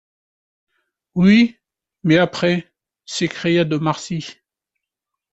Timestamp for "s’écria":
3.05-3.65